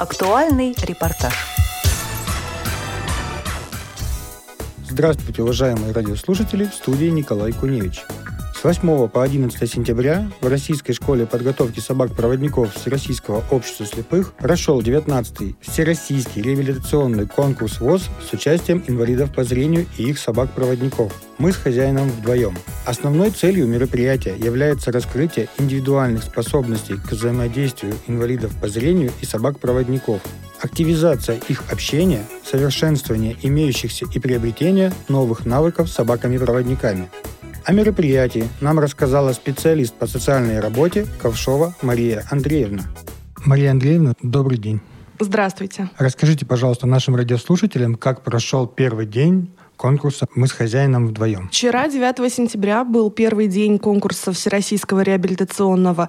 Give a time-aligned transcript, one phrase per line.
[0.00, 1.34] Актуальный репортаж.
[4.88, 8.06] Здравствуйте, уважаемые радиослушатели, в студии Николай Куневич.
[8.60, 15.56] С 8 по 11 сентября в Российской школе подготовки собак-проводников Всероссийского общества слепых прошел 19-й
[15.62, 21.10] Всероссийский реабилитационный конкурс ВОЗ с участием инвалидов по зрению и их собак-проводников.
[21.38, 22.54] Мы с хозяином вдвоем.
[22.84, 30.20] Основной целью мероприятия является раскрытие индивидуальных способностей к взаимодействию инвалидов по зрению и собак-проводников,
[30.60, 37.08] активизация их общения, совершенствование имеющихся и приобретение новых навыков с собаками-проводниками.
[37.64, 42.84] О мероприятии нам рассказала специалист по социальной работе Ковшова Мария Андреевна.
[43.44, 44.80] Мария Андреевна, добрый день.
[45.18, 45.90] Здравствуйте.
[45.98, 51.48] Расскажите, пожалуйста, нашим радиослушателям, как прошел первый день конкурса «Мы с хозяином вдвоем».
[51.48, 56.08] Вчера, 9 сентября, был первый день конкурса Всероссийского реабилитационного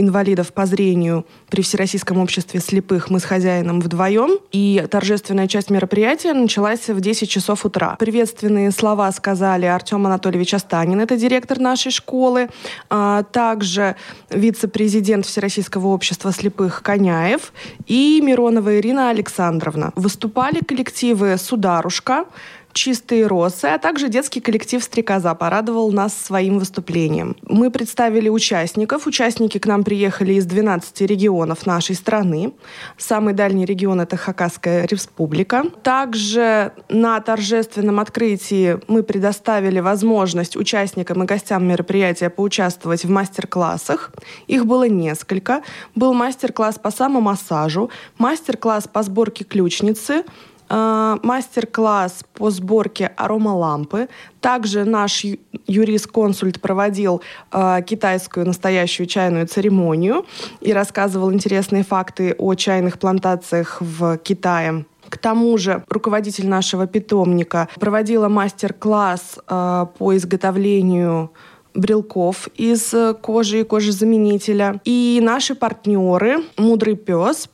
[0.00, 4.38] инвалидов по зрению при Всероссийском обществе слепых мы с хозяином вдвоем.
[4.52, 7.96] И торжественная часть мероприятия началась в 10 часов утра.
[7.98, 12.48] Приветственные слова сказали Артем Анатольевич Останин, это директор нашей школы,
[12.88, 13.96] а также
[14.30, 17.52] вице-президент Всероссийского общества слепых Коняев
[17.86, 19.92] и Миронова Ирина Александровна.
[19.96, 22.24] Выступали коллективы «Сударушка»,
[22.72, 27.36] «Чистые росы», а также детский коллектив «Стрекоза» порадовал нас своим выступлением.
[27.42, 29.06] Мы представили участников.
[29.06, 32.52] Участники к нам приехали из 12 регионов нашей страны.
[32.96, 35.64] Самый дальний регион— это Хакасская республика.
[35.82, 44.12] Также на торжественном открытии мы предоставили возможность участникам и гостям мероприятия поучаствовать в мастер-классах.
[44.46, 45.62] Их было несколько.
[45.94, 50.24] Был мастер-класс по самомассажу, мастер-класс по сборке ключницы,
[50.70, 54.08] мастер-класс по сборке аромалампы.
[54.40, 55.24] Также наш
[55.66, 60.24] юрист-консульт проводил э, китайскую настоящую чайную церемонию
[60.60, 64.84] и рассказывал интересные факты о чайных плантациях в Китае.
[65.08, 71.32] К тому же руководитель нашего питомника проводила мастер-класс э, по изготовлению
[71.74, 74.80] брелков из кожи и кожезаменителя.
[74.84, 77.48] И наши партнеры «Мудрый пес»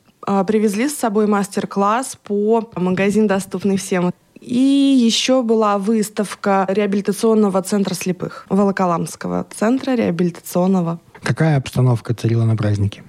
[0.47, 4.13] привезли с собой мастер-класс по магазин «Доступный всем».
[4.41, 4.59] И
[5.07, 11.01] еще была выставка реабилитационного центра слепых, Волоколамского центра реабилитационного.
[11.23, 13.03] Какая обстановка царила на празднике?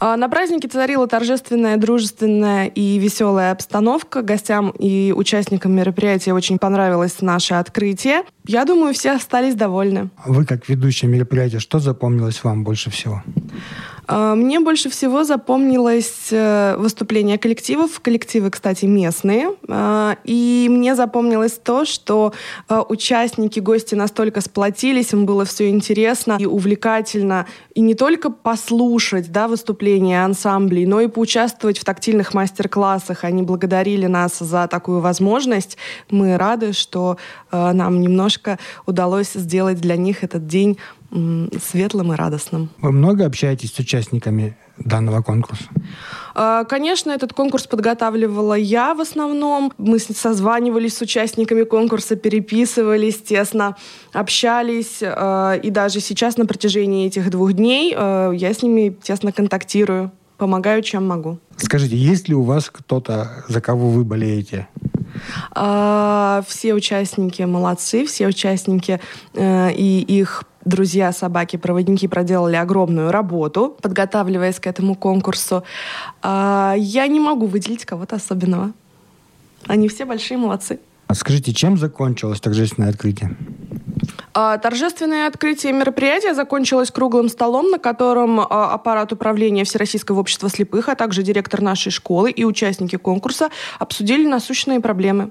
[0.00, 4.22] А, на празднике царила торжественная, дружественная и веселая обстановка.
[4.22, 8.22] Гостям и участникам мероприятия очень понравилось наше открытие.
[8.46, 10.10] Я думаю, все остались довольны.
[10.26, 13.22] Вы, как ведущая мероприятия, что запомнилось вам больше всего?
[14.08, 18.00] А, мне больше всего запомнилось э, выступление коллективов.
[18.00, 19.50] Коллективы, кстати, местные.
[19.68, 22.32] А, и мне запомнилось то, что
[22.68, 27.46] э, участники, гости настолько сплотились, им было все интересно и увлекательно.
[27.74, 33.24] И не только послушать да, выступления ансамблей, но и поучаствовать в тактильных мастер-классах.
[33.24, 35.76] Они благодарили нас за такую возможность.
[36.10, 37.18] Мы рады, что
[37.52, 40.78] э, нам немножко удалось сделать для них этот день
[41.10, 42.68] светлым и радостным.
[42.80, 45.64] Вы много общаетесь с участниками данного конкурса?
[46.34, 49.72] А, конечно, этот конкурс подготавливала я в основном.
[49.78, 53.76] Мы созванивались с участниками конкурса, переписывались, тесно
[54.12, 55.00] общались.
[55.02, 60.12] А, и даже сейчас на протяжении этих двух дней а, я с ними тесно контактирую,
[60.36, 61.38] помогаю, чем могу.
[61.56, 64.68] Скажите, есть ли у вас кто-то, за кого вы болеете?
[65.52, 69.00] Все участники молодцы, все участники
[69.34, 75.64] э, и их друзья собаки-проводники проделали огромную работу, подготавливаясь к этому конкурсу.
[76.22, 78.72] А, я не могу выделить кого-то особенного.
[79.66, 80.78] Они все большие молодцы.
[81.08, 83.34] А скажите, чем закончилось торжественное открытие?
[84.34, 90.88] А, торжественное открытие мероприятия закончилось круглым столом, на котором а, аппарат управления Всероссийского общества слепых,
[90.88, 93.48] а также директор нашей школы и участники конкурса
[93.78, 95.30] обсудили насущные проблемы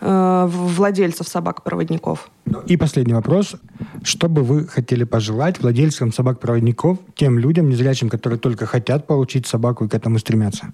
[0.00, 2.30] э, владельцев собак-проводников.
[2.66, 3.56] И последний вопрос.
[4.02, 9.84] Что бы вы хотели пожелать владельцам собак-проводников, тем людям незрячим, которые только хотят получить собаку
[9.84, 10.68] и к этому стремятся?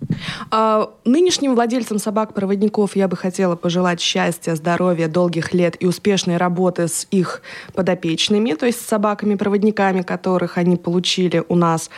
[0.50, 6.88] А, нынешним владельцам собак-проводников я бы хотела пожелать счастья, здоровья, долгих лет и успешной работы
[6.88, 7.42] с их
[7.74, 11.90] подопечными, то есть с собаками-проводниками, которых они получили у нас.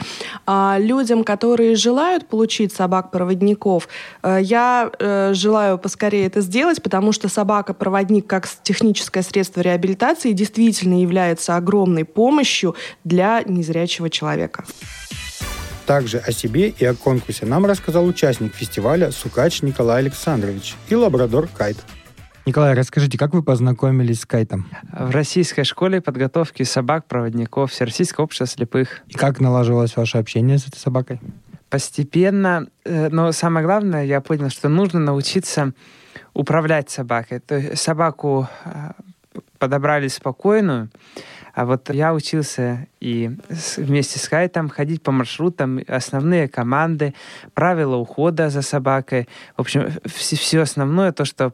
[0.46, 3.88] А людям, которые желают получить собак-проводников,
[4.22, 11.00] э, я э, желаю поскорее это сделать, потому что собака-проводник как техническое средство реабилитации действительно
[11.00, 14.64] является огромной помощью для незрячего человека.
[15.87, 21.49] Также о себе и о конкурсе нам рассказал участник фестиваля Сукач Николай Александрович и лабрадор
[21.49, 21.76] Кайт.
[22.46, 24.69] Николай, расскажите, как вы познакомились с Кайтом?
[24.93, 29.00] В российской школе подготовки собак-проводников Всероссийского общества слепых.
[29.08, 31.20] И как налаживалось ваше общение с этой собакой?
[31.70, 35.72] Постепенно, э, но самое главное, я понял, что нужно научиться
[36.34, 37.40] управлять собакой.
[37.40, 38.90] То есть собаку э,
[39.58, 40.90] подобрали спокойную,
[41.54, 43.30] а вот я учился и
[43.76, 47.14] вместе с Кайтом ходить по маршрутам, основные команды,
[47.54, 49.28] правила ухода за собакой.
[49.56, 51.52] В общем, все, все основное, то, что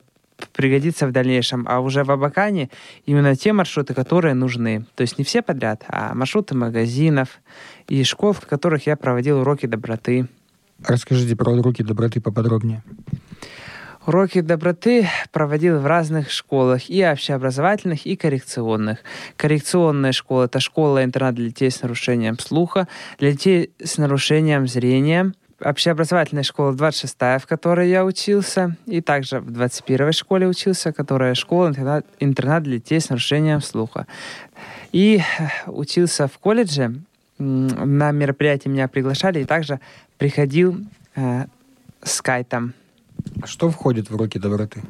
[0.55, 1.67] пригодится в дальнейшем.
[1.69, 2.71] А уже в Абакане
[3.05, 4.87] именно те маршруты, которые нужны.
[4.95, 7.41] То есть не все подряд, а маршруты магазинов
[7.87, 10.29] и школ, в которых я проводил уроки доброты.
[10.87, 12.83] Расскажите про уроки доброты поподробнее.
[14.07, 19.01] Уроки доброты проводил в разных школах, и общеобразовательных, и коррекционных.
[19.37, 22.89] Коррекционная школа– это школа-интернат для детей с нарушением слуха,
[23.19, 25.33] для детей с нарушением зрения.
[25.61, 32.07] Общеобразовательная школа 26-я, в которой я учился, и также в 21-й школе учился, которая школа-интернат
[32.21, 34.07] интернат для детей с нарушением слуха.
[34.93, 35.21] И
[35.67, 36.95] учился в колледже,
[37.37, 39.79] на мероприятие меня приглашали, и также
[40.17, 40.79] приходил
[41.17, 41.45] э,
[42.03, 42.73] с кайтом
[43.45, 44.83] что входит в «Уроки доброты»?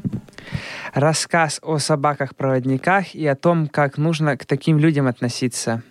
[0.94, 5.82] Рассказ о собаках-проводниках и о том, как нужно к таким людям относиться.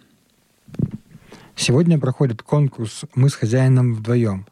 [1.56, 4.45] Сегодня проходит конкурс «Мы с хозяином вдвоем».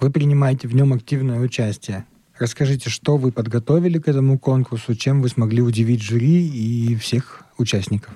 [0.00, 2.04] Вы принимаете в нем активное участие.
[2.38, 8.12] Расскажите, что вы подготовили к этому конкурсу, чем вы смогли удивить жюри и всех участников.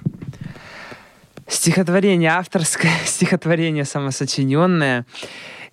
[1.46, 5.06] Стихотворение авторское, стихотворение самосочиненное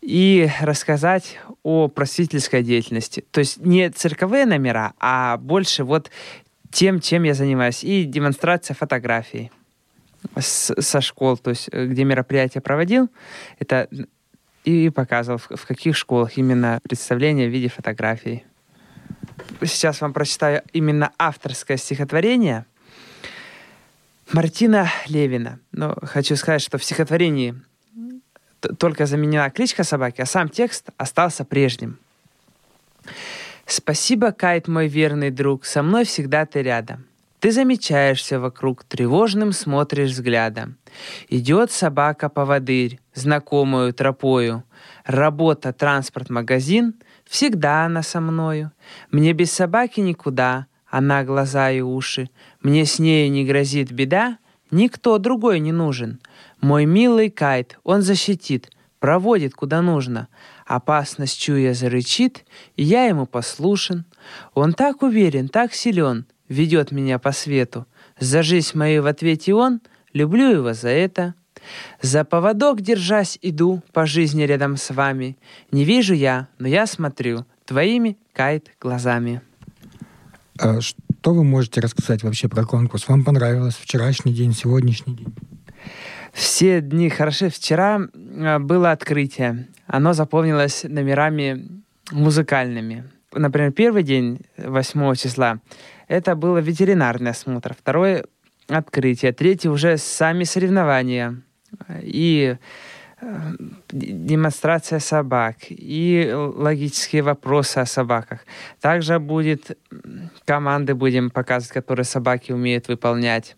[0.08, 3.26] и рассказать о просветительской деятельности.
[3.32, 6.10] То есть не цирковые номера, а больше вот
[6.72, 7.84] тем, чем я занимаюсь.
[7.84, 9.52] И демонстрация фотографий
[10.40, 13.10] с, со школ, то есть э, где мероприятие проводил,
[13.60, 13.90] это
[14.64, 18.46] и показывал, в, каких школах именно представление в виде фотографий.
[19.62, 22.66] Сейчас вам прочитаю именно авторское стихотворение
[24.32, 25.60] Мартина Левина.
[25.74, 27.56] Но хочу сказать, что в стихотворении
[28.76, 32.00] только заменена кличка собаки, а сам текст остался прежним.
[33.66, 37.06] «Спасибо, Кайт, мой верный друг, со мной всегда ты рядом.
[37.40, 40.78] Ты замечаешь все вокруг, тревожным смотришь взглядом.
[41.30, 44.64] Идет собака-поводырь, знакомую тропою.
[45.06, 48.72] Работа, транспорт, магазин, всегда она со мною.
[49.12, 52.30] Мне без собаки никуда, она глаза и уши.
[52.62, 54.40] Мне с нею не грозит беда,
[54.72, 56.20] никто другой не нужен.
[56.62, 60.28] Мой милый Кайт, он защитит, проводит куда нужно.
[60.66, 64.06] Опасность чуя зарычит, и я ему послушен.
[64.54, 67.86] Он так уверен, так силен, ведет меня по свету.
[68.20, 69.82] За жизнь мою в ответе он,
[70.14, 71.36] люблю его за это.
[72.02, 75.38] За поводок, держась, иду по жизни рядом с вами.
[75.72, 79.42] Не вижу я, но я смотрю твоими, Кайт, глазами.
[80.60, 80.80] А
[81.28, 83.10] что вы можете рассказать вообще про конкурс?
[83.10, 85.36] Вам понравилось вчерашний день, сегодняшний день?
[86.32, 87.50] Все дни хороши.
[87.50, 88.00] Вчера
[88.62, 89.68] было открытие.
[89.88, 91.82] Оно заполнилось номерами
[92.14, 93.04] музыкальными.
[93.34, 95.60] Например, первый день, 8 числа,
[96.08, 97.76] это было ветеринарный осмотр.
[97.78, 98.24] Второй—
[98.70, 99.34] открытие.
[99.34, 101.42] Третий— уже сами соревнования.
[102.04, 102.56] И
[103.92, 108.42] демонстрация собак и логические вопросы о собаках.
[108.80, 109.78] Также будет
[110.46, 113.56] команды будем показывать, которые собаки умеют выполнять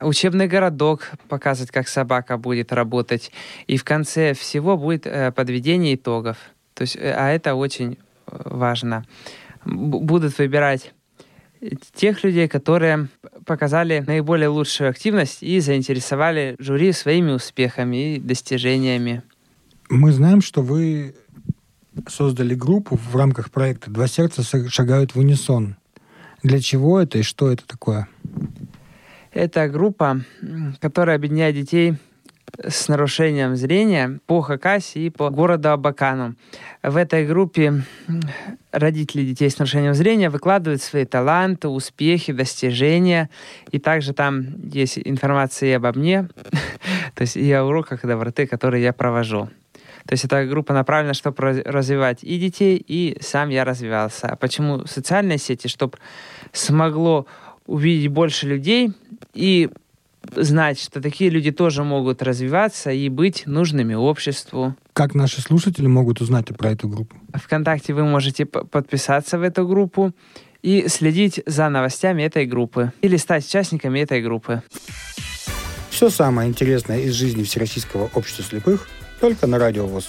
[0.00, 3.32] учебный городок показывать, как собака будет работать.
[3.66, 6.36] И в конце всего будет э, подведение итогов.
[6.74, 9.04] То есть, э, а это очень э, важно.
[9.64, 10.92] Будут выбирать
[11.94, 13.08] тех людей, которые
[13.44, 19.22] показали наиболее лучшую активность и заинтересовали жюри своими успехами и достижениями.
[19.88, 21.14] Мы знаем, что вы
[22.08, 25.76] создали группу в рамках проекта «Два сердца шагают в унисон».
[26.42, 28.08] Для чего это и что это такое?
[29.32, 30.20] Это группа,
[30.80, 31.94] которая объединяет детей
[32.62, 36.34] с нарушением зрения по Хакасии и по городу Абакану.
[36.82, 37.82] В этой группе
[38.70, 43.30] родители детей с нарушением зрения выкладывают свои таланты, успехи, достижения.
[43.70, 46.28] И также там есть информация и обо мне,
[47.14, 49.48] то есть и о уроках доброты, которые я провожу.
[50.06, 54.26] То есть эта группа направлена, чтобы развивать и детей, и сам я развивался.
[54.26, 55.66] А почему социальные сети?
[55.66, 55.98] Чтобы
[56.52, 57.26] смогло
[57.66, 58.92] увидеть больше людей
[59.32, 59.70] и
[60.36, 64.74] знать, что такие люди тоже могут развиваться и быть нужными обществу.
[64.92, 67.16] Как наши слушатели могут узнать про эту группу?
[67.34, 70.12] Вконтакте вы можете подписаться в эту группу
[70.62, 74.62] и следить за новостями этой группы или стать участниками этой группы.
[75.90, 78.88] Все самое интересное из жизни Всероссийского общества слепых
[79.20, 80.08] только на Радио ВОЗ.